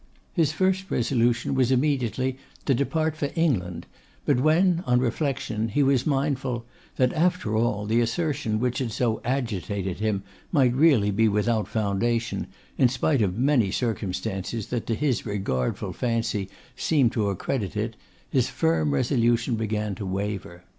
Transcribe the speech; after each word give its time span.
His 0.33 0.51
first 0.51 0.89
resolution 0.89 1.53
was 1.53 1.71
immediately 1.71 2.35
to 2.65 2.73
depart 2.73 3.15
for 3.15 3.29
England; 3.35 3.85
but 4.25 4.39
when, 4.39 4.83
on 4.87 4.99
reflection, 4.99 5.67
he 5.69 5.83
was 5.83 6.07
mindful 6.07 6.65
that, 6.95 7.13
after 7.13 7.55
all, 7.55 7.85
the 7.85 8.01
assertion 8.01 8.59
which 8.59 8.79
had 8.79 8.91
so 8.91 9.21
agitated 9.23 9.99
him 9.99 10.23
might 10.51 10.73
really 10.73 11.11
be 11.11 11.27
without 11.27 11.67
foundation, 11.67 12.47
in 12.79 12.89
spite 12.89 13.21
of 13.21 13.37
many 13.37 13.69
circumstances 13.69 14.69
that 14.69 14.87
to 14.87 14.95
his 14.95 15.23
regardful 15.27 15.93
fancy 15.93 16.49
seemed 16.75 17.11
to 17.11 17.29
accredit 17.29 17.77
it, 17.77 17.95
his 18.27 18.49
firm 18.49 18.95
resolution 18.95 19.53
began 19.55 19.93
to 19.93 20.05
waver. 20.07 20.63